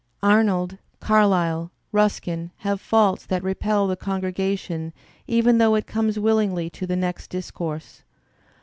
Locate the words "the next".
6.87-7.29